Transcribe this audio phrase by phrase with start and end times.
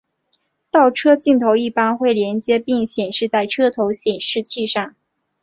[0.71, 4.95] 倒车镜头一般会连结并显示在车头显示器上。